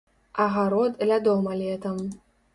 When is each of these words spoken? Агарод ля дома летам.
Агарод 0.45 0.93
ля 1.11 1.17
дома 1.27 1.53
летам. 1.61 2.03